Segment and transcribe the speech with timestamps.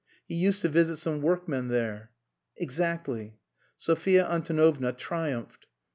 [0.27, 2.09] He used to visit some workmen there."
[2.57, 3.37] "Exactly."
[3.77, 5.67] Sophia Antonovna triumphed.